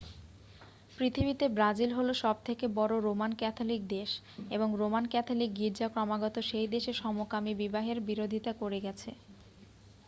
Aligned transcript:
পৃথিবীতে 0.97 1.45
ব্রাজিল 1.49 1.91
হল 1.93 2.09
সবথেকে 2.21 2.65
বড় 2.75 2.93
রোমান 2.99 3.31
ক্যাথলিক 3.35 3.81
দেশ 3.87 4.09
এবং 4.51 4.67
রোমান 4.75 5.05
ক্যাথলিক 5.07 5.51
গির্জা 5.55 5.87
ক্রমাগত 5.89 6.35
সেই 6.49 6.67
দেশে 6.67 6.91
সমকামী 6.93 7.53
বিবাহের 7.53 7.97
বিরোধিতা 8.01 8.51
করে 8.53 8.79
গেছে 8.81 9.09